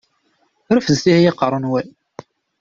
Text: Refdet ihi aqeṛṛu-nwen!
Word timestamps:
Refdet 0.75 1.03
ihi 1.11 1.29
aqeṛṛu-nwen! 1.31 1.89